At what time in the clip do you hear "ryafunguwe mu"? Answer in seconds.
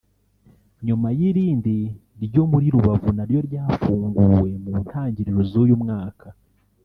3.47-4.73